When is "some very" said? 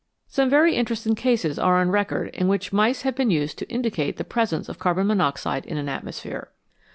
0.25-0.73